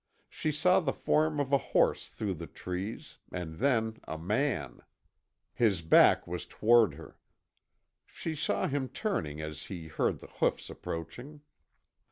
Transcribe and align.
She 0.29 0.51
saw 0.51 0.79
the 0.79 0.93
form 0.93 1.39
of 1.39 1.53
a 1.53 1.59
horse 1.59 2.07
through 2.07 2.33
the 2.33 2.47
trees, 2.47 3.19
and 3.31 3.59
then 3.59 3.97
a 4.07 4.17
man. 4.17 4.81
His 5.53 5.83
back 5.83 6.25
was 6.25 6.47
toward 6.47 6.95
her. 6.95 7.19
She 8.07 8.33
saw 8.33 8.67
him 8.67 8.87
turning 8.89 9.41
as 9.41 9.65
he 9.65 9.89
heard 9.89 10.17
the 10.19 10.25
hoofs 10.39 10.71
approaching. 10.71 11.41